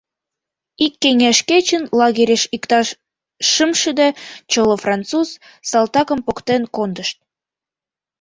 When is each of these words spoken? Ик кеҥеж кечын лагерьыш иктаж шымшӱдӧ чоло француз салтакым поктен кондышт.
Ик 0.85 0.93
кеҥеж 1.03 1.37
кечын 1.49 1.83
лагерьыш 1.99 2.43
иктаж 2.55 2.87
шымшӱдӧ 3.49 4.07
чоло 4.51 4.75
француз 4.83 5.27
салтакым 5.69 6.19
поктен 6.25 6.63
кондышт. 6.75 7.17